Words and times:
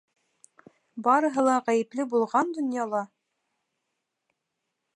Барыһы 1.07 1.43
ла 1.47 1.57
ғәйепле 1.67 2.05
булған 2.13 2.49
донъяла? 2.55 3.03